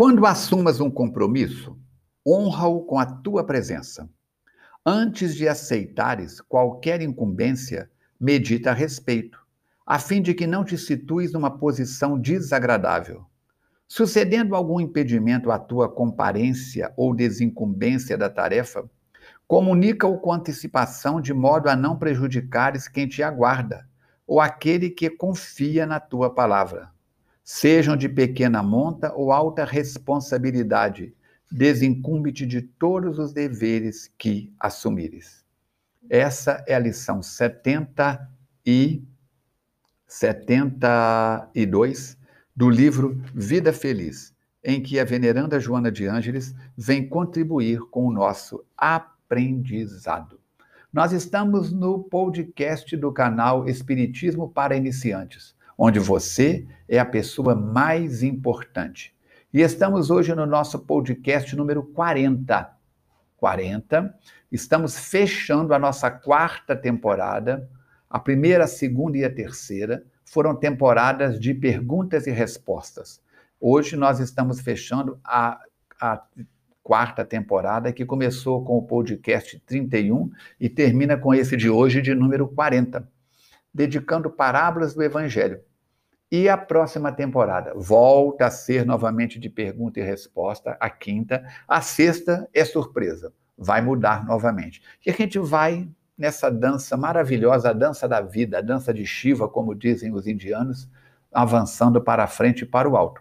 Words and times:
Quando 0.00 0.24
assumas 0.24 0.80
um 0.80 0.90
compromisso, 0.90 1.78
honra-o 2.26 2.86
com 2.86 2.98
a 2.98 3.04
tua 3.04 3.44
presença. 3.44 4.08
Antes 4.84 5.36
de 5.36 5.46
aceitares 5.46 6.40
qualquer 6.40 7.02
incumbência, 7.02 7.90
medita 8.18 8.70
a 8.70 8.72
respeito, 8.72 9.38
a 9.84 9.98
fim 9.98 10.22
de 10.22 10.32
que 10.32 10.46
não 10.46 10.64
te 10.64 10.78
situes 10.78 11.34
numa 11.34 11.50
posição 11.50 12.18
desagradável. 12.18 13.26
Sucedendo 13.86 14.56
algum 14.56 14.80
impedimento 14.80 15.50
à 15.50 15.58
tua 15.58 15.86
comparência 15.86 16.90
ou 16.96 17.14
desincumbência 17.14 18.16
da 18.16 18.30
tarefa, 18.30 18.88
comunica-o 19.46 20.18
com 20.18 20.32
antecipação 20.32 21.20
de 21.20 21.34
modo 21.34 21.68
a 21.68 21.76
não 21.76 21.98
prejudicares 21.98 22.88
quem 22.88 23.06
te 23.06 23.22
aguarda 23.22 23.86
ou 24.26 24.40
aquele 24.40 24.88
que 24.88 25.10
confia 25.10 25.84
na 25.84 26.00
tua 26.00 26.34
palavra. 26.34 26.90
Sejam 27.52 27.96
de 27.96 28.08
pequena 28.08 28.62
monta 28.62 29.12
ou 29.12 29.32
alta 29.32 29.64
responsabilidade, 29.64 31.12
desincumbe-te 31.50 32.46
de 32.46 32.62
todos 32.62 33.18
os 33.18 33.32
deveres 33.32 34.08
que 34.16 34.54
assumires. 34.60 35.44
Essa 36.08 36.64
é 36.68 36.76
a 36.76 36.78
lição 36.78 37.20
70 37.20 38.24
e 38.64 39.02
72 40.06 42.16
do 42.54 42.70
livro 42.70 43.20
Vida 43.34 43.72
Feliz, 43.72 44.32
em 44.62 44.80
que 44.80 45.00
a 45.00 45.04
veneranda 45.04 45.58
Joana 45.58 45.90
de 45.90 46.06
Ângeles 46.06 46.54
vem 46.78 47.08
contribuir 47.08 47.80
com 47.90 48.06
o 48.06 48.12
nosso 48.12 48.64
aprendizado. 48.78 50.38
Nós 50.92 51.10
estamos 51.10 51.72
no 51.72 51.98
podcast 51.98 52.96
do 52.96 53.10
canal 53.10 53.68
Espiritismo 53.68 54.48
para 54.48 54.76
Iniciantes, 54.76 55.58
onde 55.82 55.98
você 55.98 56.66
é 56.86 56.98
a 56.98 57.06
pessoa 57.06 57.54
mais 57.54 58.22
importante. 58.22 59.16
E 59.50 59.62
estamos 59.62 60.10
hoje 60.10 60.34
no 60.34 60.44
nosso 60.44 60.78
podcast 60.80 61.56
número 61.56 61.82
40. 61.82 62.70
40. 63.38 64.14
Estamos 64.52 64.98
fechando 64.98 65.72
a 65.72 65.78
nossa 65.78 66.10
quarta 66.10 66.76
temporada. 66.76 67.66
A 68.10 68.18
primeira, 68.18 68.64
a 68.64 68.66
segunda 68.66 69.16
e 69.16 69.24
a 69.24 69.34
terceira 69.34 70.04
foram 70.22 70.54
temporadas 70.54 71.40
de 71.40 71.54
perguntas 71.54 72.26
e 72.26 72.30
respostas. 72.30 73.22
Hoje 73.58 73.96
nós 73.96 74.20
estamos 74.20 74.60
fechando 74.60 75.18
a, 75.24 75.58
a 75.98 76.22
quarta 76.82 77.24
temporada, 77.24 77.90
que 77.90 78.04
começou 78.04 78.62
com 78.66 78.76
o 78.76 78.82
podcast 78.82 79.58
31 79.60 80.30
e 80.60 80.68
termina 80.68 81.16
com 81.16 81.32
esse 81.32 81.56
de 81.56 81.70
hoje, 81.70 82.02
de 82.02 82.14
número 82.14 82.46
40, 82.48 83.08
dedicando 83.72 84.28
parábolas 84.28 84.92
do 84.92 85.02
Evangelho. 85.02 85.69
E 86.30 86.48
a 86.48 86.56
próxima 86.56 87.10
temporada 87.10 87.72
volta 87.74 88.46
a 88.46 88.50
ser 88.50 88.86
novamente 88.86 89.38
de 89.38 89.50
pergunta 89.50 89.98
e 89.98 90.02
resposta, 90.02 90.76
a 90.78 90.88
quinta. 90.88 91.44
A 91.66 91.80
sexta 91.80 92.48
é 92.54 92.64
surpresa, 92.64 93.32
vai 93.58 93.82
mudar 93.82 94.24
novamente. 94.24 94.80
E 95.04 95.10
a 95.10 95.12
gente 95.12 95.40
vai 95.40 95.88
nessa 96.16 96.48
dança 96.48 96.96
maravilhosa, 96.96 97.70
a 97.70 97.72
dança 97.72 98.06
da 98.06 98.20
vida, 98.20 98.58
a 98.58 98.60
dança 98.60 98.94
de 98.94 99.04
Shiva, 99.04 99.48
como 99.48 99.74
dizem 99.74 100.12
os 100.12 100.26
indianos, 100.26 100.88
avançando 101.32 102.00
para 102.00 102.22
a 102.22 102.28
frente 102.28 102.62
e 102.62 102.66
para 102.66 102.88
o 102.88 102.96
alto. 102.96 103.20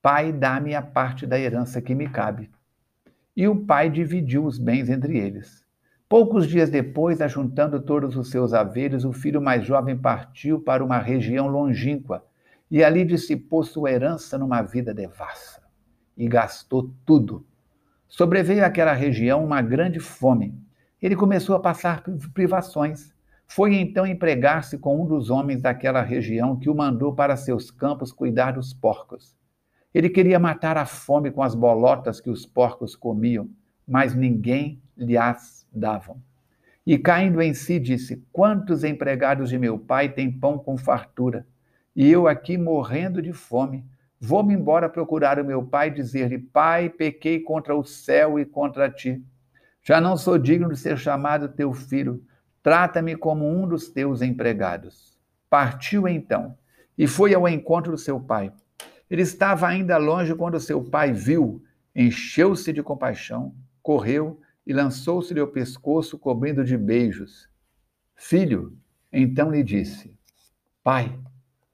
Pai, 0.00 0.32
dá-me 0.32 0.74
a 0.74 0.82
parte 0.82 1.26
da 1.26 1.38
herança 1.38 1.82
que 1.82 1.94
me 1.94 2.08
cabe. 2.08 2.50
E 3.40 3.48
o 3.48 3.56
pai 3.56 3.88
dividiu 3.88 4.44
os 4.44 4.58
bens 4.58 4.90
entre 4.90 5.16
eles. 5.16 5.64
Poucos 6.06 6.46
dias 6.46 6.68
depois, 6.68 7.22
ajuntando 7.22 7.80
todos 7.80 8.14
os 8.14 8.28
seus 8.28 8.52
haveres, 8.52 9.02
o 9.02 9.14
filho 9.14 9.40
mais 9.40 9.64
jovem 9.64 9.96
partiu 9.96 10.60
para 10.60 10.84
uma 10.84 10.98
região 10.98 11.46
longínqua 11.46 12.22
e 12.70 12.84
ali 12.84 13.02
dissipou 13.02 13.64
sua 13.64 13.92
herança 13.92 14.36
numa 14.36 14.60
vida 14.60 14.92
devassa 14.92 15.62
e 16.18 16.28
gastou 16.28 16.92
tudo. 17.06 17.46
Sobreveio 18.06 18.62
àquela 18.62 18.92
região 18.92 19.42
uma 19.42 19.62
grande 19.62 20.00
fome. 20.00 20.54
Ele 21.00 21.16
começou 21.16 21.56
a 21.56 21.60
passar 21.60 22.04
privações. 22.34 23.10
Foi 23.46 23.74
então 23.74 24.06
empregar-se 24.06 24.76
com 24.76 25.02
um 25.02 25.06
dos 25.06 25.30
homens 25.30 25.62
daquela 25.62 26.02
região 26.02 26.58
que 26.58 26.68
o 26.68 26.74
mandou 26.74 27.14
para 27.14 27.38
seus 27.38 27.70
campos 27.70 28.12
cuidar 28.12 28.52
dos 28.52 28.74
porcos. 28.74 29.34
Ele 29.94 30.08
queria 30.08 30.38
matar 30.38 30.76
a 30.76 30.86
fome 30.86 31.30
com 31.30 31.42
as 31.42 31.54
bolotas 31.54 32.20
que 32.20 32.30
os 32.30 32.46
porcos 32.46 32.94
comiam, 32.94 33.48
mas 33.86 34.14
ninguém 34.14 34.80
lhe 34.96 35.16
as 35.16 35.66
davam. 35.72 36.20
E 36.86 36.98
caindo 36.98 37.42
em 37.42 37.54
si, 37.54 37.78
disse: 37.78 38.24
Quantos 38.32 38.84
empregados 38.84 39.50
de 39.50 39.58
meu 39.58 39.78
pai 39.78 40.08
têm 40.08 40.30
pão 40.30 40.58
com 40.58 40.76
fartura? 40.76 41.46
e 41.94 42.10
eu 42.10 42.28
aqui 42.28 42.56
morrendo 42.56 43.20
de 43.20 43.32
fome. 43.32 43.84
Vou-me 44.20 44.54
embora 44.54 44.88
procurar 44.88 45.38
o 45.38 45.44
meu 45.44 45.62
pai 45.62 45.88
e 45.88 45.92
dizer-lhe: 45.92 46.38
Pai, 46.38 46.88
pequei 46.88 47.40
contra 47.40 47.74
o 47.74 47.84
céu 47.84 48.38
e 48.38 48.44
contra 48.44 48.90
ti. 48.90 49.22
Já 49.82 50.00
não 50.00 50.16
sou 50.16 50.38
digno 50.38 50.68
de 50.68 50.78
ser 50.78 50.98
chamado 50.98 51.48
teu 51.48 51.72
filho. 51.72 52.22
Trata-me 52.62 53.16
como 53.16 53.48
um 53.48 53.66
dos 53.66 53.88
teus 53.88 54.20
empregados. 54.20 55.18
Partiu 55.48 56.06
então 56.06 56.56
e 56.96 57.06
foi 57.06 57.34
ao 57.34 57.48
encontro 57.48 57.92
do 57.92 57.98
seu 57.98 58.20
pai. 58.20 58.52
Ele 59.10 59.22
estava 59.22 59.66
ainda 59.66 59.96
longe 59.96 60.34
quando 60.34 60.60
seu 60.60 60.84
pai 60.84 61.12
viu, 61.12 61.62
encheu-se 61.94 62.72
de 62.72 62.82
compaixão, 62.82 63.52
correu 63.82 64.40
e 64.64 64.72
lançou-se-lhe 64.72 65.40
ao 65.40 65.48
pescoço, 65.48 66.16
cobrindo 66.16 66.64
de 66.64 66.76
beijos. 66.78 67.48
Filho, 68.14 68.78
então 69.12 69.50
lhe 69.50 69.64
disse: 69.64 70.16
Pai, 70.84 71.18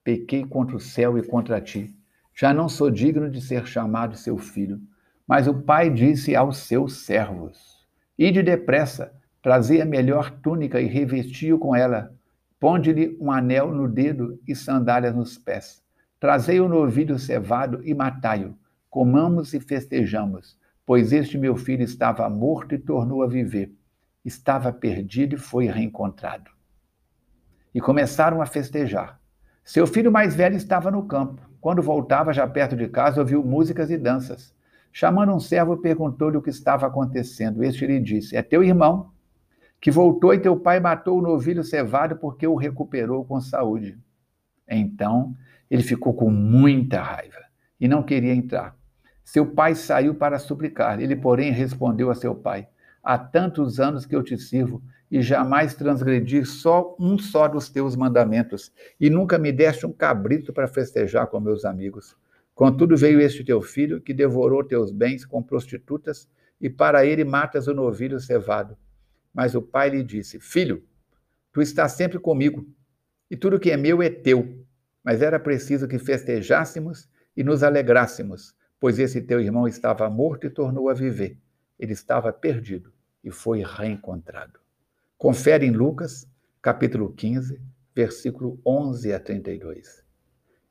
pequei 0.03 0.47
contra 0.47 0.77
o 0.77 0.81
céu 0.81 1.19
e 1.19 1.23
contra 1.23 1.61
ti. 1.61 1.95
Já 2.35 2.55
não 2.55 2.69
sou 2.69 2.91
digno 2.91 3.31
de 3.31 3.41
ser 3.41 3.67
chamado 3.67 4.17
seu 4.17 4.39
filho. 4.39 4.81
Mas 5.27 5.47
o 5.47 5.55
pai 5.55 5.91
disse 5.91 6.35
aos 6.35 6.59
seus 6.59 7.05
servos: 7.05 7.87
Ide 8.17 8.43
depressa, 8.43 9.13
trazei 9.43 9.83
a 9.83 9.85
melhor 9.85 10.31
túnica 10.41 10.81
e 10.81 10.87
revesti-o 10.87 11.59
com 11.59 11.77
ela. 11.77 12.15
Ponde-lhe 12.59 13.17
um 13.21 13.31
anel 13.31 13.71
no 13.73 13.87
dedo 13.87 14.41
e 14.49 14.55
sandálias 14.55 15.15
nos 15.15 15.37
pés. 15.37 15.86
Trazei 16.19 16.61
o 16.61 16.69
novilho 16.69 17.19
cevado 17.19 17.81
e 17.85 17.95
matai-o. 17.95 18.57
Comamos 18.89 19.53
e 19.53 19.61
festejamos, 19.61 20.59
pois 20.87 21.13
este 21.13 21.37
meu 21.37 21.57
filho 21.57 21.83
estava 21.83 22.29
morto 22.31 22.75
e 22.75 22.79
tornou 22.79 23.23
a 23.23 23.27
viver. 23.27 23.71
Estava 24.25 24.73
perdido 24.73 25.35
e 25.35 25.39
foi 25.39 25.67
reencontrado. 25.67 26.51
E 27.75 27.81
começaram 27.81 28.41
a 28.41 28.47
festejar. 28.47 29.21
Seu 29.63 29.87
filho 29.87 30.11
mais 30.11 30.35
velho 30.35 30.57
estava 30.57 30.91
no 30.91 31.07
campo. 31.07 31.43
Quando 31.61 31.83
voltava, 31.83 32.33
já 32.33 32.47
perto 32.47 32.75
de 32.77 32.89
casa, 32.89 33.21
ouviu 33.21 33.45
músicas 33.45 33.91
e 33.91 33.99
danças. 33.99 34.55
Chamando 34.91 35.35
um 35.35 35.41
servo, 35.41 35.77
perguntou-lhe 35.77 36.39
o 36.39 36.43
que 36.43 36.49
estava 36.49 36.87
acontecendo. 36.87 37.63
Este 37.63 37.87
lhe 37.87 38.01
disse: 38.01 38.35
É 38.35 38.43
teu 38.43 38.65
irmão, 38.65 39.11
que 39.79 39.91
voltou 39.91 40.33
e 40.33 40.39
teu 40.39 40.59
pai 40.59 40.81
matou 40.81 41.19
o 41.19 41.23
novilho 41.23 41.63
cevado 41.63 42.17
porque 42.17 42.47
o 42.47 42.55
recuperou 42.55 43.25
com 43.25 43.41
saúde. 43.41 43.99
Então 44.67 45.37
ele 45.71 45.83
ficou 45.83 46.15
com 46.15 46.31
muita 46.31 47.03
raiva 47.03 47.39
e 47.81 47.89
não 47.89 48.03
queria 48.03 48.35
entrar. 48.35 48.77
Seu 49.25 49.45
pai 49.45 49.75
saiu 49.75 50.15
para 50.15 50.39
suplicar. 50.39 51.01
Ele, 51.01 51.17
porém, 51.17 51.51
respondeu 51.51 52.11
a 52.11 52.15
seu 52.15 52.35
pai: 52.35 52.69
Há 53.03 53.19
tantos 53.19 53.81
anos 53.81 54.07
que 54.07 54.15
eu 54.15 54.23
te 54.23 54.39
sirvo 54.39 54.83
e 55.11 55.21
jamais 55.23 55.75
transgredi 55.75 56.45
só 56.45 56.97
um 56.99 57.19
só 57.19 57.47
dos 57.47 57.69
teus 57.69 57.95
mandamentos, 57.95 58.73
e 58.99 59.09
nunca 59.09 59.39
me 59.39 59.53
deste 59.53 59.87
um 59.87 59.93
cabrito 59.93 60.53
para 60.53 60.67
festejar 60.67 61.29
com 61.29 61.39
meus 61.39 61.65
amigos. 61.65 62.17
Contudo 62.55 62.97
veio 62.97 63.21
este 63.21 63.45
teu 63.45 63.61
filho, 63.61 64.01
que 64.01 64.15
devorou 64.15 64.65
teus 64.65 64.91
bens 64.91 65.25
com 65.25 65.43
prostitutas, 65.43 66.29
e 66.61 66.71
para 66.71 67.05
ele 67.05 67.23
matas 67.23 67.69
o 67.69 67.75
novilho 67.75 68.19
cevado. 68.19 68.77
Mas 69.33 69.55
o 69.55 69.63
pai 69.63 69.91
lhe 69.91 70.03
disse: 70.03 70.41
Filho, 70.41 70.83
tu 71.53 71.61
estás 71.61 71.93
sempre 71.93 72.19
comigo, 72.19 72.67
e 73.31 73.37
tudo 73.37 73.61
que 73.61 73.71
é 73.71 73.77
meu 73.77 74.03
é 74.03 74.09
teu. 74.09 74.66
Mas 75.07 75.23
era 75.23 75.39
preciso 75.39 75.87
que 75.87 76.01
festejássemos 76.01 77.09
e 77.37 77.45
nos 77.45 77.63
alegrássemos, 77.63 78.57
pois 78.81 78.99
esse 78.99 79.23
teu 79.23 79.41
irmão 79.41 79.69
estava 79.69 80.11
morto 80.11 80.49
e 80.49 80.51
tornou 80.51 80.89
a 80.89 80.95
viver. 80.95 81.39
Ele 81.79 81.93
estava 81.93 82.33
perdido 82.33 82.93
e 83.23 83.31
foi 83.31 83.63
reencontrado. 83.63 84.59
Confere 85.17 85.65
em 85.65 85.71
Lucas, 85.71 86.29
capítulo 86.61 87.13
15, 87.13 87.63
versículo 87.95 88.61
11 88.67 89.13
a 89.13 89.21
32. 89.21 90.03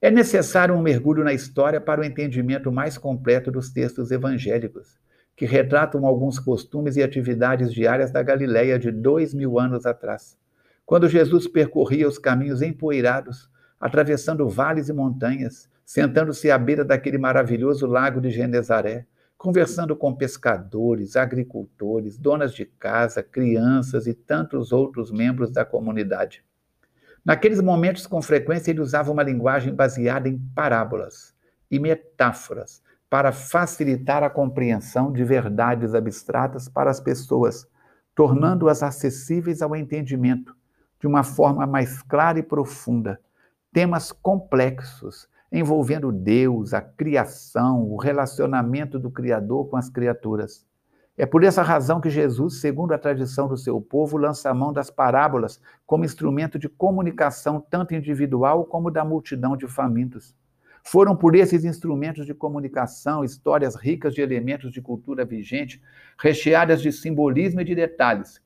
É 0.01 0.11
necessário 0.11 0.75
um 0.75 0.81
mergulho 0.81 1.23
na 1.23 1.31
história 1.31 1.79
para 1.79 2.01
o 2.01 2.03
entendimento 2.03 2.69
mais 2.69 2.97
completo 2.97 3.49
dos 3.49 3.71
textos 3.71 4.11
evangélicos, 4.11 4.99
que 5.33 5.45
retratam 5.45 6.05
alguns 6.05 6.39
costumes 6.39 6.97
e 6.97 7.03
atividades 7.03 7.73
diárias 7.73 8.11
da 8.11 8.21
Galiléia 8.21 8.77
de 8.77 8.91
dois 8.91 9.33
mil 9.33 9.57
anos 9.57 9.85
atrás, 9.85 10.37
quando 10.85 11.07
Jesus 11.07 11.47
percorria 11.47 12.05
os 12.05 12.17
caminhos 12.17 12.61
empoeirados, 12.61 13.49
atravessando 13.79 14.47
vales 14.47 14.89
e 14.89 14.93
montanhas, 14.93 15.69
sentando-se 15.85 16.49
à 16.49 16.57
beira 16.57 16.83
daquele 16.83 17.17
maravilhoso 17.17 17.85
lago 17.85 18.19
de 18.19 18.29
Genezaré, 18.29 19.05
conversando 19.37 19.95
com 19.95 20.15
pescadores, 20.15 21.15
agricultores, 21.15 22.17
donas 22.17 22.53
de 22.53 22.65
casa, 22.65 23.21
crianças 23.21 24.07
e 24.07 24.13
tantos 24.13 24.71
outros 24.71 25.11
membros 25.11 25.51
da 25.51 25.63
comunidade. 25.63 26.43
Naqueles 27.23 27.61
momentos, 27.61 28.07
com 28.07 28.21
frequência, 28.21 28.71
ele 28.71 28.81
usava 28.81 29.11
uma 29.11 29.23
linguagem 29.23 29.73
baseada 29.73 30.29
em 30.29 30.37
parábolas 30.55 31.33
e 31.69 31.79
metáforas 31.79 32.81
para 33.09 33.31
facilitar 33.31 34.23
a 34.23 34.29
compreensão 34.29 35.11
de 35.11 35.23
verdades 35.23 35.93
abstratas 35.95 36.69
para 36.69 36.89
as 36.89 36.99
pessoas, 36.99 37.67
tornando-as 38.13 38.83
acessíveis 38.83 39.61
ao 39.61 39.75
entendimento 39.75 40.55
de 40.99 41.07
uma 41.07 41.23
forma 41.23 41.65
mais 41.65 42.01
clara 42.01 42.39
e 42.39 42.43
profunda. 42.43 43.19
Temas 43.75 44.09
complexos 44.09 45.27
envolvendo 45.51 46.09
Deus, 46.09 46.73
a 46.73 46.79
criação, 46.79 47.83
o 47.91 47.97
relacionamento 47.97 48.97
do 48.97 49.11
Criador 49.11 49.67
com 49.67 49.75
as 49.75 49.89
criaturas. 49.89 50.65
É 51.17 51.25
por 51.25 51.43
essa 51.43 51.61
razão 51.61 51.99
que 51.99 52.09
Jesus, 52.09 52.61
segundo 52.61 52.93
a 52.93 52.97
tradição 52.97 53.49
do 53.49 53.57
seu 53.57 53.81
povo, 53.81 54.15
lança 54.15 54.49
a 54.49 54.53
mão 54.53 54.71
das 54.71 54.89
parábolas 54.89 55.59
como 55.85 56.05
instrumento 56.05 56.57
de 56.57 56.69
comunicação 56.69 57.59
tanto 57.69 57.93
individual 57.93 58.63
como 58.63 58.89
da 58.89 59.03
multidão 59.03 59.57
de 59.57 59.67
famintos. 59.67 60.33
Foram 60.81 61.13
por 61.13 61.35
esses 61.35 61.65
instrumentos 61.65 62.25
de 62.25 62.33
comunicação, 62.33 63.25
histórias 63.25 63.75
ricas 63.75 64.13
de 64.13 64.21
elementos 64.21 64.71
de 64.71 64.81
cultura 64.81 65.25
vigente, 65.25 65.83
recheadas 66.17 66.81
de 66.81 66.93
simbolismo 66.93 67.59
e 67.59 67.65
de 67.65 67.75
detalhes, 67.75 68.41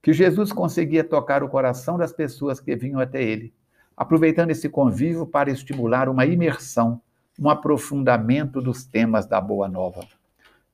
que 0.00 0.14
Jesus 0.14 0.50
conseguia 0.50 1.04
tocar 1.04 1.42
o 1.42 1.48
coração 1.50 1.98
das 1.98 2.14
pessoas 2.14 2.58
que 2.58 2.74
vinham 2.74 3.00
até 3.00 3.22
ele 3.22 3.52
aproveitando 3.96 4.50
esse 4.50 4.68
convívio 4.68 5.26
para 5.26 5.50
estimular 5.50 6.08
uma 6.08 6.26
imersão, 6.26 7.00
um 7.38 7.48
aprofundamento 7.48 8.60
dos 8.60 8.84
temas 8.84 9.26
da 9.26 9.40
Boa 9.40 9.68
Nova. 9.68 10.06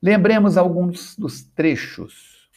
Lembremos 0.02 0.56
alguns 0.56 1.16
dos 1.16 1.42
trechos 1.42 2.48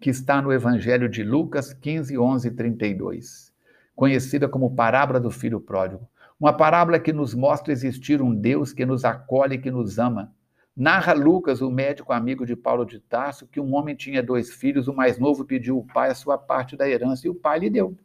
que 0.00 0.10
está 0.10 0.42
no 0.42 0.52
Evangelho 0.52 1.08
de 1.08 1.22
Lucas 1.22 1.72
15, 1.72 2.18
11 2.18 2.48
e 2.48 2.50
32, 2.50 3.52
conhecida 3.96 4.48
como 4.48 4.74
parábola 4.74 5.18
do 5.18 5.30
filho 5.30 5.60
pródigo. 5.60 6.08
Uma 6.38 6.52
parábola 6.52 6.98
que 6.98 7.12
nos 7.12 7.34
mostra 7.34 7.72
existir 7.72 8.20
um 8.20 8.34
Deus 8.34 8.72
que 8.72 8.84
nos 8.84 9.04
acolhe 9.04 9.54
e 9.54 9.58
que 9.58 9.70
nos 9.70 9.98
ama. 9.98 10.32
Narra 10.76 11.12
Lucas, 11.12 11.62
o 11.62 11.70
médico 11.70 12.12
amigo 12.12 12.44
de 12.44 12.56
Paulo 12.56 12.84
de 12.84 12.98
Tarso, 12.98 13.46
que 13.46 13.60
um 13.60 13.74
homem 13.74 13.94
tinha 13.94 14.22
dois 14.22 14.52
filhos, 14.52 14.88
o 14.88 14.92
mais 14.92 15.18
novo 15.18 15.44
pediu 15.44 15.76
ao 15.76 15.84
pai 15.84 16.10
a 16.10 16.14
sua 16.14 16.36
parte 16.36 16.76
da 16.76 16.88
herança 16.88 17.26
e 17.26 17.30
o 17.30 17.34
pai 17.34 17.60
lhe 17.60 17.70
deu. 17.70 17.96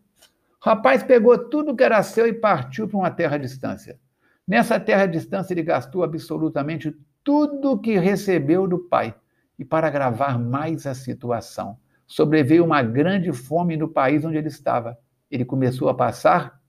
O 0.61 0.69
rapaz 0.69 1.03
pegou 1.03 1.37
tudo 1.49 1.75
que 1.75 1.83
era 1.83 2.03
seu 2.03 2.27
e 2.27 2.33
partiu 2.33 2.87
para 2.87 2.97
uma 2.97 3.11
terra 3.11 3.37
distância. 3.37 3.99
Nessa 4.45 4.79
terra 4.79 5.05
distância, 5.05 5.53
ele 5.53 5.63
gastou 5.63 6.03
absolutamente 6.03 6.93
tudo 7.23 7.79
que 7.79 7.97
recebeu 7.97 8.67
do 8.67 8.79
pai. 8.79 9.15
E 9.57 9.63
para 9.63 9.87
agravar 9.87 10.39
mais 10.39 10.85
a 10.85 10.93
situação, 10.93 11.77
sobreveio 12.05 12.65
uma 12.65 12.81
grande 12.81 13.31
fome 13.31 13.77
no 13.77 13.87
país 13.87 14.25
onde 14.25 14.37
ele 14.37 14.47
estava. 14.47 14.97
Ele 15.29 15.45
começou 15.45 15.87
a 15.87 15.93
passar 15.93 16.59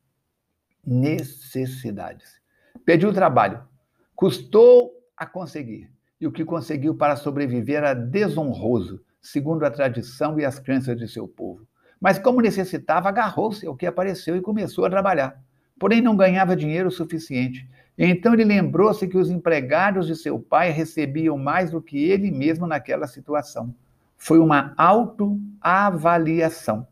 necessidades. 0.86 2.40
Pediu 2.84 3.12
trabalho, 3.12 3.62
custou 4.14 4.92
a 5.16 5.26
conseguir. 5.26 5.90
E 6.20 6.26
o 6.26 6.32
que 6.32 6.44
conseguiu 6.44 6.94
para 6.94 7.16
sobreviver 7.16 7.78
era 7.78 7.94
desonroso, 7.94 9.02
segundo 9.20 9.64
a 9.64 9.70
tradição 9.70 10.38
e 10.38 10.44
as 10.44 10.58
crenças 10.58 10.96
de 10.96 11.08
seu 11.08 11.26
povo. 11.26 11.66
Mas, 12.00 12.18
como 12.18 12.40
necessitava, 12.40 13.08
agarrou-se 13.08 13.66
ao 13.66 13.76
que 13.76 13.86
apareceu 13.86 14.36
e 14.36 14.40
começou 14.40 14.86
a 14.86 14.90
trabalhar. 14.90 15.38
Porém, 15.78 16.00
não 16.00 16.16
ganhava 16.16 16.56
dinheiro 16.56 16.90
suficiente. 16.90 17.68
Então, 17.98 18.32
ele 18.32 18.44
lembrou-se 18.44 19.06
que 19.06 19.18
os 19.18 19.30
empregados 19.30 20.06
de 20.06 20.16
seu 20.16 20.38
pai 20.38 20.70
recebiam 20.70 21.36
mais 21.36 21.70
do 21.70 21.82
que 21.82 22.02
ele 22.02 22.30
mesmo 22.30 22.66
naquela 22.66 23.06
situação. 23.06 23.74
Foi 24.16 24.38
uma 24.38 24.72
autoavaliação 24.76 26.86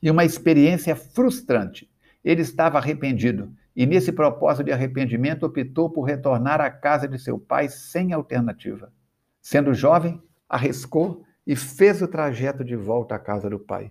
e 0.00 0.10
uma 0.10 0.24
experiência 0.24 0.94
frustrante. 0.94 1.90
Ele 2.24 2.42
estava 2.42 2.78
arrependido 2.78 3.52
e, 3.74 3.86
nesse 3.86 4.12
propósito 4.12 4.66
de 4.66 4.72
arrependimento, 4.72 5.44
optou 5.44 5.90
por 5.90 6.02
retornar 6.02 6.60
à 6.60 6.70
casa 6.70 7.08
de 7.08 7.18
seu 7.18 7.38
pai 7.38 7.68
sem 7.68 8.12
alternativa. 8.12 8.92
Sendo 9.40 9.74
jovem, 9.74 10.22
arriscou 10.48 11.24
e 11.46 11.56
fez 11.56 12.02
o 12.02 12.08
trajeto 12.08 12.64
de 12.64 12.76
volta 12.76 13.14
à 13.14 13.18
casa 13.18 13.50
do 13.50 13.58
pai. 13.58 13.90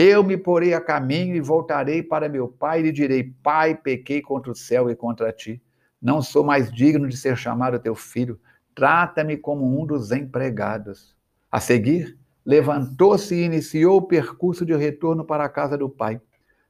Eu 0.00 0.22
me 0.22 0.36
porei 0.36 0.74
a 0.74 0.80
caminho 0.80 1.34
e 1.34 1.40
voltarei 1.40 2.04
para 2.04 2.28
meu 2.28 2.46
pai 2.46 2.78
e 2.78 2.82
lhe 2.84 2.92
direi: 2.92 3.34
Pai, 3.42 3.74
pequei 3.74 4.22
contra 4.22 4.52
o 4.52 4.54
céu 4.54 4.88
e 4.88 4.94
contra 4.94 5.32
ti. 5.32 5.60
Não 6.00 6.22
sou 6.22 6.44
mais 6.44 6.72
digno 6.72 7.08
de 7.08 7.16
ser 7.16 7.36
chamado 7.36 7.80
teu 7.80 7.96
filho. 7.96 8.38
Trata-me 8.76 9.36
como 9.36 9.66
um 9.76 9.84
dos 9.84 10.12
empregados. 10.12 11.16
A 11.50 11.58
seguir, 11.58 12.16
levantou-se 12.46 13.34
e 13.34 13.42
iniciou 13.42 13.96
o 13.96 14.06
percurso 14.06 14.64
de 14.64 14.72
retorno 14.76 15.24
para 15.24 15.44
a 15.44 15.48
casa 15.48 15.76
do 15.76 15.88
pai. 15.88 16.20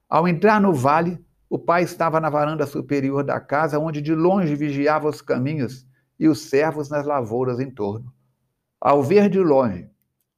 Ao 0.09 0.27
entrar 0.27 0.59
no 0.59 0.73
vale, 0.73 1.23
o 1.51 1.59
pai 1.59 1.83
estava 1.83 2.19
na 2.21 2.31
varanda 2.31 2.67
superior 2.67 3.23
da 3.23 3.39
casa, 3.39 3.79
onde 3.79 4.01
de 4.01 4.15
longe 4.15 4.57
vigiava 4.57 5.07
os 5.07 5.21
caminhos 5.21 5.87
e 6.19 6.29
os 6.29 6.49
servos 6.49 6.89
nas 6.89 7.05
lavouras 7.05 7.61
em 7.61 7.71
torno. 7.71 8.11
Ao 8.81 9.03
ver 9.03 9.29
de 9.29 9.39
longe 9.39 9.87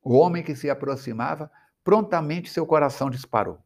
o 0.02 0.16
homem 0.16 0.42
que 0.42 0.56
se 0.56 0.68
aproximava, 0.68 1.48
prontamente 1.84 2.50
seu 2.50 2.66
coração 2.66 3.10
disparou. 3.10 3.58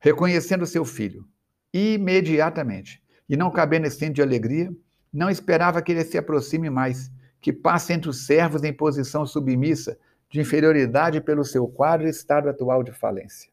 Reconhecendo 0.00 0.66
seu 0.66 0.84
filho, 0.84 1.26
imediatamente, 1.72 3.02
e 3.28 3.36
não 3.36 3.50
cabendo 3.50 3.86
estendo 3.86 4.14
de 4.14 4.22
alegria, 4.22 4.72
não 5.12 5.30
esperava 5.30 5.82
que 5.82 5.92
ele 5.92 6.04
se 6.04 6.18
aproxime 6.18 6.70
mais, 6.70 7.10
que 7.40 7.52
passe 7.52 7.92
entre 7.92 8.08
os 8.08 8.26
servos 8.26 8.62
em 8.62 8.72
posição 8.72 9.26
submissa, 9.26 9.98
de 10.28 10.40
inferioridade 10.40 11.20
pelo 11.20 11.44
seu 11.44 11.66
quadro 11.68 12.06
e 12.06 12.10
estado 12.10 12.48
atual 12.48 12.82
de 12.82 12.92
falência. 12.92 13.50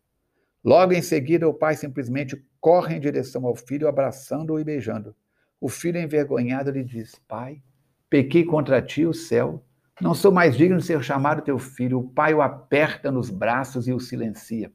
Logo 0.63 0.93
em 0.93 1.01
seguida, 1.01 1.47
o 1.47 1.53
pai 1.53 1.75
simplesmente 1.75 2.43
corre 2.59 2.95
em 2.95 2.99
direção 2.99 3.45
ao 3.45 3.55
filho, 3.55 3.87
abraçando-o 3.87 4.59
e 4.59 4.63
beijando. 4.63 5.15
O 5.59 5.69
filho, 5.69 5.99
envergonhado, 5.99 6.71
lhe 6.71 6.83
diz: 6.83 7.15
Pai, 7.27 7.61
pequei 8.09 8.45
contra 8.45 8.81
ti 8.81 9.05
o 9.05 9.13
céu 9.13 9.63
não 10.01 10.13
sou 10.13 10.31
mais 10.31 10.55
digno 10.57 10.77
de 10.77 10.85
ser 10.85 11.01
chamado 11.03 11.41
teu 11.41 11.59
filho. 11.59 11.99
O 11.99 12.09
pai 12.09 12.33
o 12.33 12.41
aperta 12.41 13.11
nos 13.11 13.29
braços 13.29 13.87
e 13.87 13.93
o 13.93 13.99
silencia. 13.99 14.71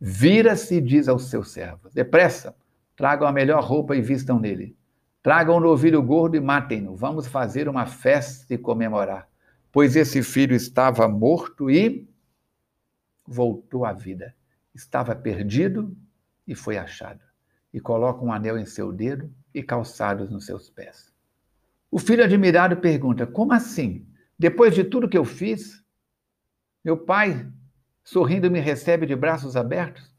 Vira-se 0.00 0.76
e 0.76 0.80
diz 0.80 1.08
aos 1.08 1.30
seus 1.30 1.50
servos: 1.50 1.92
Depressa, 1.94 2.54
tragam 2.94 3.26
a 3.26 3.32
melhor 3.32 3.62
roupa 3.64 3.96
e 3.96 4.02
vistam 4.02 4.38
nele. 4.38 4.76
Tragam 5.22 5.56
o 5.56 5.60
novilho 5.60 6.02
gordo 6.02 6.36
e 6.36 6.40
matem-no. 6.40 6.94
Vamos 6.94 7.26
fazer 7.26 7.68
uma 7.68 7.86
festa 7.86 8.52
e 8.52 8.58
comemorar. 8.58 9.26
Pois 9.72 9.96
esse 9.96 10.22
filho 10.22 10.54
estava 10.54 11.08
morto 11.08 11.70
e 11.70 12.06
voltou 13.26 13.86
à 13.86 13.92
vida. 13.92 14.34
Estava 14.74 15.16
perdido 15.16 15.96
e 16.46 16.54
foi 16.54 16.76
achado. 16.76 17.20
E 17.72 17.80
coloca 17.80 18.22
um 18.22 18.30
anel 18.30 18.58
em 18.58 18.66
seu 18.66 18.92
dedo 18.92 19.32
e 19.54 19.62
calçados 19.62 20.30
nos 20.30 20.44
seus 20.44 20.68
pés. 20.68 21.10
O 21.90 21.98
filho 21.98 22.22
admirado 22.22 22.76
pergunta: 22.76 23.26
Como 23.26 23.54
assim? 23.54 24.06
Depois 24.38 24.74
de 24.74 24.84
tudo 24.84 25.08
que 25.08 25.18
eu 25.18 25.24
fiz, 25.24 25.82
meu 26.84 26.96
pai, 26.96 27.46
sorrindo, 28.02 28.50
me 28.50 28.60
recebe 28.60 29.06
de 29.06 29.14
braços 29.14 29.56
abertos. 29.56 30.12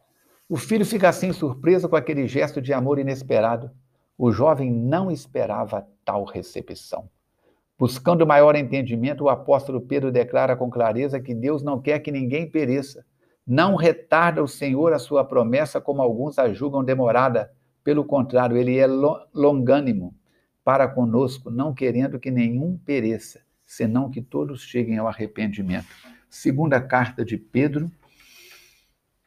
O 0.47 0.57
filho 0.57 0.85
fica 0.85 1.09
assim 1.09 1.33
surpreso 1.33 1.89
com 1.89 1.95
aquele 1.95 2.27
gesto 2.27 2.61
de 2.61 2.71
amor 2.71 2.99
inesperado. 2.99 3.71
O 4.17 4.31
jovem 4.31 4.71
não 4.71 5.11
esperava 5.11 5.87
tal 6.05 6.23
recepção. 6.23 7.09
Buscando 7.77 8.25
maior 8.25 8.55
entendimento, 8.55 9.25
o 9.25 9.29
apóstolo 9.29 9.81
Pedro 9.81 10.11
declara 10.11 10.55
com 10.55 10.69
clareza 10.69 11.19
que 11.19 11.35
Deus 11.35 11.61
não 11.61 11.81
quer 11.81 11.99
que 11.99 12.11
ninguém 12.11 12.49
pereça, 12.49 13.05
Não 13.45 13.75
retarda 13.75 14.41
o 14.41 14.47
Senhor 14.47 14.91
a 14.91 14.97
sua 14.97 15.23
promessa, 15.23 15.79
como 15.79 16.01
alguns 16.01 16.39
a 16.39 16.51
julgam 16.51 16.83
demorada. 16.83 17.51
Pelo 17.83 18.03
contrário, 18.03 18.57
ele 18.57 18.75
é 18.79 18.87
longânimo 18.87 20.15
para 20.63 20.87
conosco, 20.87 21.51
não 21.51 21.71
querendo 21.71 22.19
que 22.19 22.31
nenhum 22.31 22.75
pereça, 22.75 23.44
senão 23.65 24.09
que 24.09 24.21
todos 24.21 24.61
cheguem 24.61 24.97
ao 24.97 25.07
arrependimento. 25.07 25.87
Segunda 26.29 26.79
carta 26.79 27.25
de 27.25 27.37
Pedro, 27.37 27.91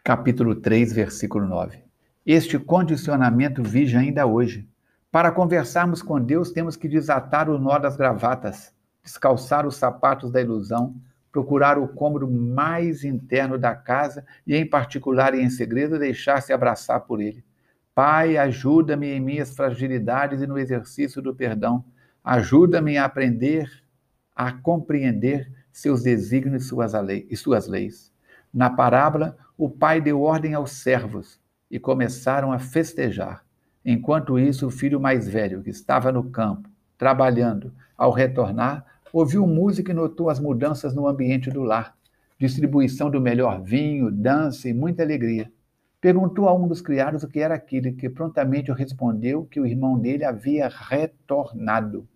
capítulo 0.05 0.55
3, 0.55 0.93
versículo 0.93 1.47
9. 1.47 1.79
Este 2.25 2.59
condicionamento 2.59 3.63
vige 3.63 3.97
ainda 3.97 4.27
hoje. 4.27 4.69
Para 5.11 5.33
conversarmos 5.33 6.03
com 6.03 6.21
Deus, 6.21 6.53
temos 6.53 6.77
que 6.77 6.87
desatar 6.87 7.49
o 7.49 7.59
nó 7.59 7.79
das 7.79 7.97
gravatas, 7.97 8.75
descalçar 9.03 9.67
os 9.67 9.77
sapatos 9.77 10.31
da 10.31 10.41
ilusão, 10.41 10.95
procurar 11.33 11.79
o 11.79 11.89
cômodo 11.89 12.31
mais 12.31 13.05
interno 13.05 13.59
da 13.59 13.75
casa 13.75 14.25
e, 14.47 14.55
em 14.55 14.69
particular 14.69 15.35
e 15.35 15.41
em 15.41 15.49
segredo, 15.49 15.99
deixar-se 15.99 16.53
abraçar 16.53 17.01
por 17.01 17.21
ele. 17.21 17.45
Pai, 17.95 18.37
ajuda-me 18.37 19.09
em 19.09 19.21
minhas 19.21 19.55
fragilidades 19.55 20.41
e 20.41 20.47
no 20.47 20.59
exercício 20.59 21.21
do 21.21 21.35
perdão. 21.35 21.85
Ajuda-me 22.23 22.97
a 22.97 23.05
aprender, 23.05 23.71
a 24.39 24.53
compreender 24.53 25.51
seus 25.73 26.05
desígnios 26.05 26.71
e 27.29 27.37
suas 27.37 27.67
leis. 27.67 28.13
Na 28.55 28.71
parábola, 28.71 29.37
o 29.57 29.69
pai 29.69 30.01
deu 30.01 30.23
ordem 30.23 30.55
aos 30.55 30.71
servos 30.71 31.41
e 31.69 31.81
começaram 31.81 32.53
a 32.53 32.61
festejar. 32.61 33.45
Enquanto 33.85 34.39
isso, 34.39 34.69
o 34.69 34.71
filho 34.71 35.01
mais 35.01 35.29
velho, 35.29 35.61
que 35.61 35.71
estava 35.71 36.13
no 36.13 36.31
campo, 36.31 36.69
trabalhando, 36.97 37.73
ao 37.97 38.13
retornar, 38.13 38.87
ouviu 39.13 39.45
música 39.45 39.91
e 39.91 39.95
notou 39.95 40.31
as 40.31 40.39
mudanças 40.39 40.95
no 40.95 41.09
ambiente 41.09 41.51
do 41.51 41.65
lar. 41.65 41.97
Distribuição 42.39 43.11
do 43.11 43.21
melhor 43.21 43.61
vinho, 43.61 44.09
dança 44.09 44.69
e 44.69 44.73
muita 44.73 45.03
alegria. 45.03 45.51
Perguntou 46.01 46.49
a 46.49 46.55
um 46.55 46.69
dos 46.69 46.81
criados 46.81 47.25
o 47.25 47.29
que 47.29 47.41
era 47.41 47.57
aquilo, 47.57 47.93
que 47.93 48.09
prontamente 48.09 48.71
respondeu 48.71 49.45
que 49.47 49.59
o 49.59 49.67
irmão 49.67 49.99
dele 49.99 50.25
havia 50.25 50.69
retornado. 50.69 52.07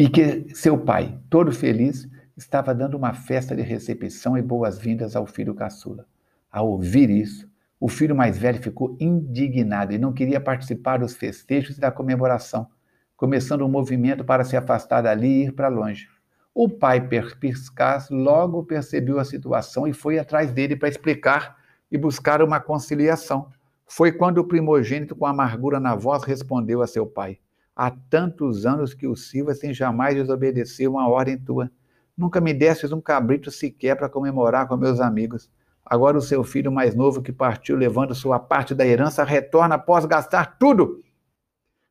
E 0.00 0.08
que 0.08 0.46
seu 0.54 0.78
pai, 0.78 1.18
todo 1.28 1.52
feliz, 1.52 2.08
estava 2.34 2.74
dando 2.74 2.96
uma 2.96 3.12
festa 3.12 3.54
de 3.54 3.60
recepção 3.60 4.38
e 4.38 4.40
boas-vindas 4.40 5.14
ao 5.14 5.26
filho 5.26 5.54
caçula. 5.54 6.06
Ao 6.50 6.70
ouvir 6.70 7.10
isso, 7.10 7.46
o 7.78 7.86
filho 7.86 8.16
mais 8.16 8.38
velho 8.38 8.62
ficou 8.62 8.96
indignado 8.98 9.92
e 9.92 9.98
não 9.98 10.10
queria 10.10 10.40
participar 10.40 11.00
dos 11.00 11.14
festejos 11.14 11.76
e 11.76 11.80
da 11.82 11.92
comemoração, 11.92 12.66
começando 13.14 13.62
um 13.62 13.68
movimento 13.68 14.24
para 14.24 14.42
se 14.42 14.56
afastar 14.56 15.02
dali 15.02 15.28
e 15.28 15.44
ir 15.48 15.52
para 15.52 15.68
longe. 15.68 16.08
O 16.54 16.66
pai 16.66 17.06
perspicaz 17.06 18.08
logo 18.08 18.64
percebeu 18.64 19.18
a 19.18 19.24
situação 19.26 19.86
e 19.86 19.92
foi 19.92 20.18
atrás 20.18 20.50
dele 20.50 20.76
para 20.76 20.88
explicar 20.88 21.58
e 21.92 21.98
buscar 21.98 22.42
uma 22.42 22.58
conciliação. 22.58 23.50
Foi 23.86 24.10
quando 24.12 24.38
o 24.38 24.48
primogênito, 24.48 25.14
com 25.14 25.26
amargura 25.26 25.78
na 25.78 25.94
voz, 25.94 26.24
respondeu 26.24 26.80
a 26.80 26.86
seu 26.86 27.06
pai: 27.06 27.38
Há 27.82 27.90
tantos 27.90 28.66
anos 28.66 28.92
que 28.92 29.06
o 29.06 29.16
sirva 29.16 29.54
sem 29.54 29.72
jamais 29.72 30.14
desobedecer 30.14 30.86
uma 30.86 31.08
ordem 31.08 31.38
tua. 31.38 31.72
Nunca 32.14 32.38
me 32.38 32.52
destes 32.52 32.92
um 32.92 33.00
cabrito 33.00 33.50
sequer 33.50 33.96
para 33.96 34.06
comemorar 34.06 34.68
com 34.68 34.76
meus 34.76 35.00
amigos. 35.00 35.50
Agora 35.82 36.18
o 36.18 36.20
seu 36.20 36.44
filho 36.44 36.70
mais 36.70 36.94
novo, 36.94 37.22
que 37.22 37.32
partiu 37.32 37.74
levando 37.78 38.14
sua 38.14 38.38
parte 38.38 38.74
da 38.74 38.86
herança, 38.86 39.24
retorna 39.24 39.76
após 39.76 40.04
gastar 40.04 40.58
tudo. 40.58 41.02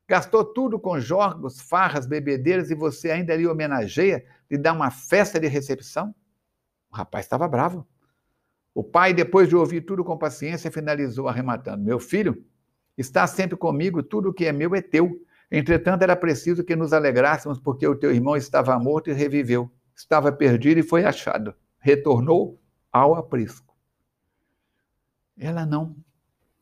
Gastou 0.07 0.45
tudo 0.45 0.79
com 0.79 0.99
jogos, 0.99 1.59
farras, 1.59 2.05
bebedeiras 2.05 2.69
e 2.69 2.75
você 2.75 3.09
ainda 3.09 3.35
lhe 3.35 3.47
homenageia, 3.47 4.23
lhe 4.47 4.59
dá 4.59 4.71
uma 4.73 4.91
festa 4.91 5.39
de 5.39 5.47
recepção? 5.47 6.13
O 6.91 6.97
rapaz 6.97 7.25
estava 7.25 7.47
bravo. 7.47 7.83
O 8.75 8.83
pai, 8.83 9.11
depois 9.11 9.49
de 9.49 9.55
ouvir 9.55 9.81
tudo 9.81 10.03
com 10.03 10.15
paciência, 10.15 10.69
finalizou 10.69 11.27
arrematando: 11.27 11.83
Meu 11.83 11.99
filho, 11.99 12.45
está 12.95 13.25
sempre 13.25 13.57
comigo, 13.57 14.03
tudo 14.03 14.31
que 14.31 14.45
é 14.45 14.51
meu 14.51 14.75
é 14.75 14.83
teu. 14.83 15.19
Entretanto, 15.51 16.03
era 16.03 16.15
preciso 16.15 16.63
que 16.63 16.75
nos 16.75 16.93
alegrássemos, 16.93 17.59
porque 17.59 17.87
o 17.87 17.95
teu 17.95 18.13
irmão 18.13 18.35
estava 18.35 18.77
morto 18.77 19.09
e 19.09 19.13
reviveu. 19.13 19.71
Estava 19.95 20.31
perdido 20.31 20.79
e 20.79 20.83
foi 20.83 21.03
achado. 21.03 21.53
Retornou 21.79 22.61
ao 22.91 23.15
aprisco. 23.15 23.75
Ela 25.37 25.65
não 25.65 25.95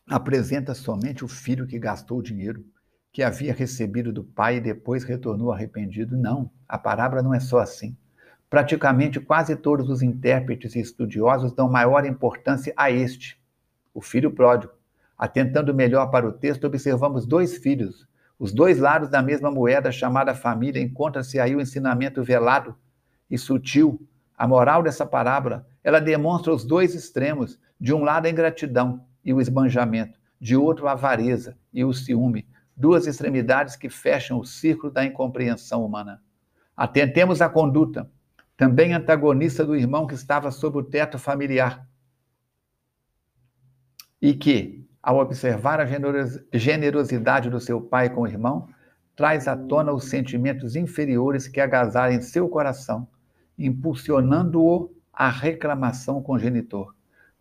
apresenta 0.09 0.73
somente 0.73 1.25
o 1.25 1.27
filho 1.27 1.67
que 1.67 1.79
gastou 1.79 2.19
o 2.19 2.23
dinheiro, 2.23 2.65
que 3.11 3.23
havia 3.23 3.53
recebido 3.53 4.13
do 4.13 4.23
pai 4.23 4.57
e 4.57 4.61
depois 4.61 5.03
retornou 5.03 5.51
arrependido. 5.51 6.15
Não, 6.15 6.49
a 6.67 6.77
parábola 6.77 7.21
não 7.21 7.33
é 7.33 7.39
só 7.39 7.59
assim. 7.59 7.97
Praticamente 8.49 9.19
quase 9.19 9.55
todos 9.55 9.89
os 9.89 10.01
intérpretes 10.01 10.75
e 10.75 10.79
estudiosos 10.79 11.51
dão 11.51 11.69
maior 11.69 12.05
importância 12.05 12.73
a 12.77 12.89
este, 12.89 13.41
o 13.93 14.01
filho 14.01 14.31
pródigo. 14.31 14.73
Atentando 15.17 15.73
melhor 15.73 16.07
para 16.11 16.27
o 16.27 16.31
texto, 16.31 16.65
observamos 16.65 17.25
dois 17.25 17.57
filhos, 17.57 18.07
os 18.39 18.51
dois 18.51 18.79
lados 18.79 19.09
da 19.09 19.21
mesma 19.21 19.49
moeda 19.49 19.91
chamada 19.91 20.35
família. 20.35 20.81
Encontra-se 20.81 21.39
aí 21.39 21.55
o 21.55 21.61
ensinamento 21.61 22.23
velado 22.23 22.75
e 23.29 23.37
sutil. 23.37 24.01
A 24.37 24.47
moral 24.47 24.83
dessa 24.83 25.05
parábola, 25.05 25.67
ela 25.83 25.99
demonstra 25.99 26.53
os 26.53 26.63
dois 26.63 26.93
extremos. 26.93 27.59
De 27.79 27.93
um 27.93 28.03
lado, 28.03 28.25
a 28.25 28.29
ingratidão 28.29 29.05
e 29.23 29.33
o 29.33 29.41
esbanjamento, 29.41 30.19
de 30.39 30.55
outro, 30.55 30.87
a 30.87 30.93
avareza 30.93 31.57
e 31.73 31.83
o 31.83 31.93
ciúme. 31.93 32.47
Duas 32.75 33.07
extremidades 33.07 33.75
que 33.75 33.89
fecham 33.89 34.39
o 34.39 34.45
círculo 34.45 34.93
da 34.93 35.03
incompreensão 35.03 35.83
humana. 35.83 36.21
Atentemos 36.75 37.41
à 37.41 37.49
conduta 37.49 38.09
também 38.55 38.93
antagonista 38.93 39.63
do 39.63 39.75
irmão 39.75 40.07
que 40.07 40.15
estava 40.15 40.49
sob 40.49 40.79
o 40.79 40.83
teto 40.83 41.19
familiar. 41.19 41.87
E 44.19 44.33
que, 44.33 44.86
ao 45.07 45.19
observar 45.19 45.79
a 45.79 45.87
generosidade 46.51 47.49
do 47.49 47.61
seu 47.61 47.79
pai 47.79 48.09
com 48.09 48.23
o 48.23 48.27
irmão, 48.27 48.67
traz 49.15 49.47
à 49.47 49.55
tona 49.55 49.93
os 49.93 50.09
sentimentos 50.09 50.75
inferiores 50.75 51.47
que 51.47 51.61
agasalham 51.61 52.21
seu 52.21 52.49
coração, 52.49 53.07
impulsionando-o 53.57 54.91
à 55.13 55.29
reclamação 55.29 56.21
com 56.21 56.33
o 56.33 56.37
genitor. 56.37 56.93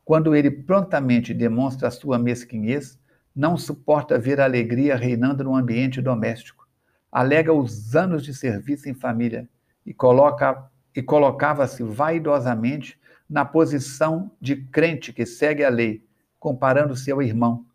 Quando 0.05 0.37
ele 0.37 0.49
prontamente 0.49 1.35
demonstra 1.35 1.91
sua 1.91 2.21
mesquinhez, 2.21 3.01
não 3.35 3.57
suporta 3.57 4.17
ver 4.17 4.41
a 4.41 4.45
alegria 4.45 4.95
reinando 4.95 5.43
no 5.43 5.57
ambiente 5.57 6.01
doméstico. 6.01 6.69
Alega 7.11 7.53
os 7.53 7.97
anos 7.97 8.23
de 8.23 8.33
serviço 8.33 8.89
em 8.89 8.95
família 8.95 9.49
e 9.85 9.93
coloca 9.93 10.71
e 10.95 11.03
colocava-se 11.03 11.83
vaidosamente 11.83 12.97
na 13.29 13.45
posição 13.45 14.31
de 14.41 14.55
crente 14.55 15.13
que 15.13 15.27
segue 15.27 15.65
a 15.65 15.69
lei, 15.69 16.06
comparando-se 16.47 17.11
ao 17.11 17.21
irmão. 17.21 17.67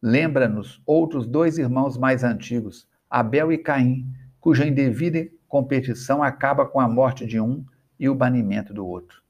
Lembra-nos 0.00 0.80
outros 0.86 1.26
dois 1.26 1.58
irmãos 1.58 1.98
mais 1.98 2.22
antigos, 2.22 2.86
Abel 3.10 3.50
e 3.50 3.58
Caim, 3.58 4.06
cuja 4.38 4.64
indevida 4.64 5.26
competição 5.48 6.22
acaba 6.22 6.64
com 6.64 6.78
a 6.78 6.88
morte 6.88 7.26
de 7.26 7.40
um 7.40 7.64
e 7.98 8.08
o 8.08 8.14
banimento 8.14 8.72
do 8.72 8.86
outro. 8.86 9.20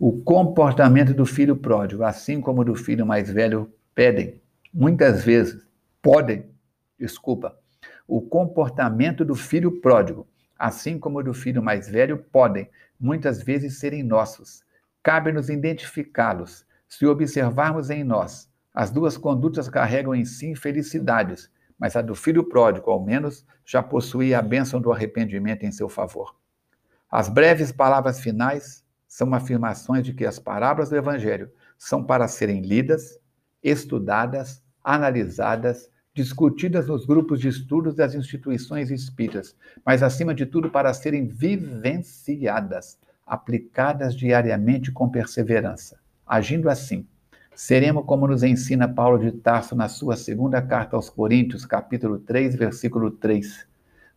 O 0.00 0.20
comportamento 0.22 1.14
do 1.14 1.24
filho 1.24 1.54
pródigo, 1.54 2.02
assim 2.02 2.40
como 2.40 2.64
do 2.64 2.74
filho 2.74 3.06
mais 3.06 3.30
velho, 3.30 3.72
pedem, 3.94 4.40
muitas 4.74 5.22
vezes, 5.24 5.64
podem, 6.02 6.50
desculpa, 6.98 7.56
o 8.04 8.20
comportamento 8.20 9.24
do 9.24 9.36
filho 9.36 9.80
pródigo, 9.80 10.26
assim 10.58 10.98
como 10.98 11.22
do 11.22 11.32
filho 11.32 11.62
mais 11.62 11.88
velho, 11.88 12.18
podem, 12.18 12.68
muitas 12.98 13.40
vezes 13.44 13.78
serem 13.78 14.02
nossos. 14.02 14.64
Cabe-nos 15.04 15.48
identificá-los. 15.48 16.68
Se 16.90 17.06
observarmos 17.06 17.88
em 17.88 18.02
nós, 18.02 18.50
as 18.74 18.90
duas 18.90 19.16
condutas 19.16 19.68
carregam 19.68 20.12
em 20.12 20.24
si 20.24 20.56
felicidades, 20.56 21.48
mas 21.78 21.94
a 21.94 22.02
do 22.02 22.16
filho 22.16 22.42
pródigo, 22.42 22.90
ao 22.90 23.02
menos, 23.02 23.46
já 23.64 23.80
possuía 23.80 24.40
a 24.40 24.42
bênção 24.42 24.80
do 24.80 24.92
arrependimento 24.92 25.62
em 25.62 25.70
seu 25.70 25.88
favor. 25.88 26.34
As 27.08 27.28
breves 27.28 27.70
palavras 27.70 28.18
finais 28.18 28.84
são 29.06 29.32
afirmações 29.32 30.04
de 30.04 30.12
que 30.12 30.26
as 30.26 30.40
parábolas 30.40 30.90
do 30.90 30.96
Evangelho 30.96 31.48
são 31.78 32.02
para 32.02 32.26
serem 32.26 32.60
lidas, 32.60 33.20
estudadas, 33.62 34.60
analisadas, 34.82 35.88
discutidas 36.12 36.88
nos 36.88 37.06
grupos 37.06 37.40
de 37.40 37.46
estudos 37.46 37.94
das 37.94 38.16
instituições 38.16 38.90
espíritas, 38.90 39.56
mas 39.86 40.02
acima 40.02 40.34
de 40.34 40.44
tudo 40.44 40.68
para 40.68 40.92
serem 40.92 41.28
vivenciadas, 41.28 42.98
aplicadas 43.24 44.16
diariamente 44.16 44.90
com 44.90 45.08
perseverança. 45.08 46.00
Agindo 46.30 46.70
assim, 46.70 47.08
seremos 47.56 48.04
como 48.06 48.28
nos 48.28 48.44
ensina 48.44 48.86
Paulo 48.86 49.18
de 49.18 49.32
Tarso 49.32 49.74
na 49.74 49.88
sua 49.88 50.16
segunda 50.16 50.62
carta 50.62 50.94
aos 50.94 51.10
Coríntios, 51.10 51.66
capítulo 51.66 52.20
3, 52.20 52.54
versículo 52.54 53.10
3. 53.10 53.66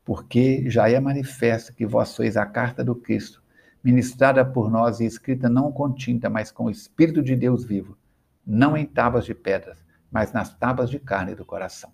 Porque 0.06 0.70
já 0.70 0.88
é 0.88 1.00
manifesto 1.00 1.74
que 1.74 1.88
vós 1.88 2.10
sois 2.10 2.38
a 2.38 2.46
carta 2.46 2.84
do 2.84 2.94
Cristo, 2.94 3.42
ministrada 3.84 4.46
por 4.46 4.70
nós 4.70 5.00
e 5.00 5.06
escrita 5.06 5.50
não 5.50 5.72
com 5.72 5.92
tinta, 5.92 6.30
mas 6.30 6.52
com 6.52 6.66
o 6.66 6.70
Espírito 6.70 7.24
de 7.24 7.36
Deus 7.36 7.66
vivo, 7.66 7.98
não 8.46 8.78
em 8.78 8.86
tábuas 8.86 9.26
de 9.26 9.34
pedras, 9.34 9.84
mas 10.12 10.32
nas 10.32 10.56
tábuas 10.56 10.92
de 10.92 11.00
carne 11.00 11.34
do 11.34 11.44
coração. 11.44 11.92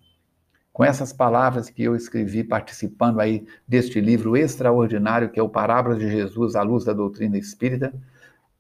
Com 0.73 0.83
essas 0.83 1.13
palavras 1.13 1.69
que 1.69 1.81
eu 1.81 1.95
escrevi 1.95 2.43
participando 2.43 3.21
aí 3.21 3.47
deste 3.65 4.01
livro 4.01 4.35
extraordinário 4.35 5.29
que 5.29 5.39
é 5.39 5.43
o 5.43 5.47
Parábolas 5.47 5.97
de 5.97 6.11
Jesus 6.11 6.57
à 6.57 6.61
luz 6.61 6.83
da 6.83 6.91
doutrina 6.91 7.37
espírita, 7.37 7.93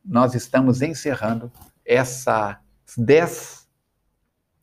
nós 0.03 0.35
estamos 0.35 0.81
encerrando 0.81 1.51
essa 1.85 2.59
dez, 2.97 3.67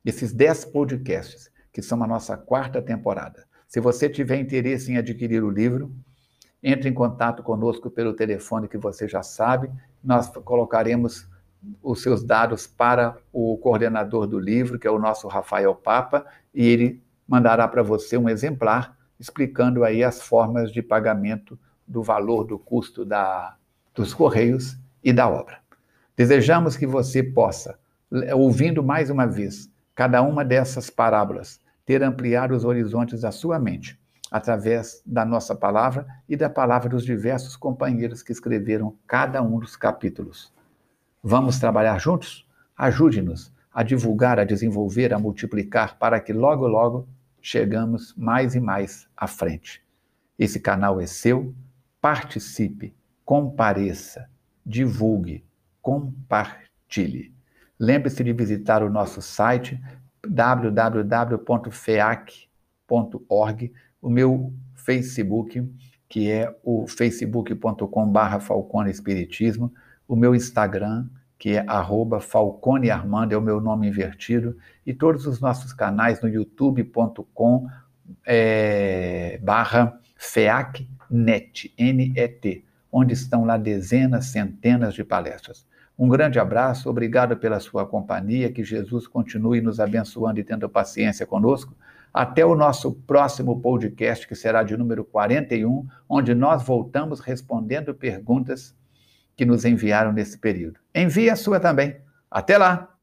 esses 0.04 0.32
dez 0.32 0.64
podcasts, 0.64 1.50
que 1.72 1.82
são 1.82 2.02
a 2.02 2.06
nossa 2.06 2.36
quarta 2.36 2.80
temporada. 2.80 3.46
Se 3.68 3.80
você 3.80 4.08
tiver 4.08 4.38
interesse 4.38 4.90
em 4.90 4.96
adquirir 4.96 5.42
o 5.42 5.50
livro, 5.50 5.94
entre 6.62 6.88
em 6.88 6.92
contato 6.92 7.44
conosco 7.44 7.88
pelo 7.88 8.12
telefone 8.12 8.66
que 8.66 8.76
você 8.76 9.06
já 9.06 9.22
sabe. 9.22 9.70
Nós 10.02 10.28
colocaremos 10.28 11.28
os 11.80 12.02
seus 12.02 12.24
dados 12.24 12.66
para 12.66 13.16
o 13.32 13.56
coordenador 13.58 14.26
do 14.26 14.38
livro, 14.38 14.76
que 14.76 14.86
é 14.86 14.90
o 14.90 14.98
nosso 14.98 15.28
Rafael 15.28 15.74
Papa, 15.76 16.26
e 16.52 16.66
ele 16.66 17.02
mandará 17.26 17.68
para 17.68 17.84
você 17.84 18.16
um 18.16 18.28
exemplar 18.28 18.96
explicando 19.18 19.84
aí 19.84 20.02
as 20.02 20.20
formas 20.20 20.72
de 20.72 20.82
pagamento 20.82 21.56
do 21.86 22.02
valor 22.02 22.42
do 22.42 22.58
custo 22.58 23.04
da, 23.04 23.56
dos 23.94 24.12
correios 24.12 24.76
e 25.06 25.12
da 25.12 25.28
obra. 25.28 25.58
Desejamos 26.16 26.76
que 26.76 26.84
você 26.84 27.22
possa, 27.22 27.78
ouvindo 28.34 28.82
mais 28.82 29.08
uma 29.08 29.24
vez 29.24 29.70
cada 29.94 30.20
uma 30.20 30.44
dessas 30.44 30.90
parábolas, 30.90 31.60
ter 31.84 32.02
ampliar 32.02 32.50
os 32.50 32.64
horizontes 32.64 33.20
da 33.20 33.30
sua 33.30 33.56
mente, 33.56 33.98
através 34.32 35.00
da 35.06 35.24
nossa 35.24 35.54
palavra 35.54 36.04
e 36.28 36.36
da 36.36 36.50
palavra 36.50 36.88
dos 36.88 37.04
diversos 37.04 37.54
companheiros 37.54 38.20
que 38.20 38.32
escreveram 38.32 38.96
cada 39.06 39.40
um 39.40 39.60
dos 39.60 39.76
capítulos. 39.76 40.52
Vamos 41.22 41.60
trabalhar 41.60 41.98
juntos? 42.00 42.44
Ajude-nos 42.76 43.54
a 43.72 43.84
divulgar, 43.84 44.40
a 44.40 44.44
desenvolver, 44.44 45.14
a 45.14 45.20
multiplicar, 45.20 45.96
para 45.98 46.18
que 46.18 46.32
logo, 46.32 46.66
logo 46.66 47.08
chegamos 47.40 48.12
mais 48.16 48.56
e 48.56 48.60
mais 48.60 49.06
à 49.16 49.28
frente. 49.28 49.80
Esse 50.36 50.58
canal 50.58 51.00
é 51.00 51.06
seu, 51.06 51.54
participe, 52.00 52.92
compareça, 53.24 54.28
divulgue, 54.66 55.44
compartilhe. 55.80 57.32
Lembre-se 57.78 58.24
de 58.24 58.32
visitar 58.32 58.82
o 58.82 58.90
nosso 58.90 59.22
site 59.22 59.80
www.feac.org, 60.26 61.32
o 64.02 64.10
meu 64.10 64.52
Facebook, 64.74 65.70
que 66.08 66.30
é 66.30 66.52
o 66.64 66.86
facebook.com.br 66.88 68.40
Falcone 68.40 68.90
Espiritismo, 68.90 69.72
o 70.08 70.16
meu 70.16 70.34
Instagram, 70.34 71.06
que 71.38 71.50
é 71.50 71.64
arroba 71.66 72.18
Falcone 72.20 72.90
Armando, 72.90 73.32
é 73.32 73.36
o 73.36 73.42
meu 73.42 73.60
nome 73.60 73.86
invertido, 73.88 74.56
e 74.84 74.92
todos 74.92 75.26
os 75.26 75.40
nossos 75.40 75.72
canais 75.72 76.20
no 76.20 76.28
youtube.com 76.28 77.68
é, 78.24 79.38
barra 79.42 80.00
FEACNET, 80.16 81.74
N-E-T, 81.76 82.65
onde 82.98 83.12
estão 83.12 83.44
lá 83.44 83.58
dezenas, 83.58 84.28
centenas 84.28 84.94
de 84.94 85.04
palestras. 85.04 85.66
Um 85.98 86.08
grande 86.08 86.38
abraço, 86.38 86.88
obrigado 86.88 87.36
pela 87.36 87.60
sua 87.60 87.84
companhia, 87.84 88.50
que 88.50 88.64
Jesus 88.64 89.06
continue 89.06 89.60
nos 89.60 89.78
abençoando 89.78 90.40
e 90.40 90.44
tendo 90.44 90.66
paciência 90.66 91.26
conosco. 91.26 91.76
Até 92.12 92.42
o 92.42 92.54
nosso 92.54 92.92
próximo 92.92 93.60
podcast, 93.60 94.26
que 94.26 94.34
será 94.34 94.62
de 94.62 94.74
número 94.78 95.04
41, 95.04 95.86
onde 96.08 96.34
nós 96.34 96.62
voltamos 96.62 97.20
respondendo 97.20 97.94
perguntas 97.94 98.74
que 99.36 99.44
nos 99.44 99.66
enviaram 99.66 100.10
nesse 100.10 100.38
período. 100.38 100.80
Envie 100.94 101.28
a 101.28 101.36
sua 101.36 101.60
também. 101.60 101.96
Até 102.30 102.56
lá! 102.56 102.95